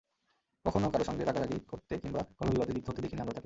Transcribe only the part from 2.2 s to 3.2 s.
কলহ-বিবাদে লিপ্ত হতে